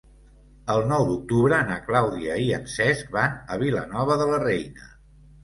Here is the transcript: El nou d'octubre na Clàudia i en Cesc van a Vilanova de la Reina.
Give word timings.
El 0.75 0.79
nou 0.91 1.03
d'octubre 1.09 1.59
na 1.67 1.77
Clàudia 1.89 2.39
i 2.47 2.49
en 2.61 2.65
Cesc 2.77 3.13
van 3.19 3.37
a 3.53 3.61
Vilanova 3.67 4.19
de 4.25 4.29
la 4.33 4.43
Reina. 4.47 4.91